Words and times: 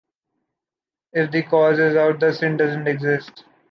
If 1.13 1.29
the 1.29 1.43
cause 1.43 1.77
is 1.77 1.95
out, 1.95 2.21
the 2.21 2.33
sin 2.33 2.57
doesn’t 2.57 2.87
exist. 2.87 3.43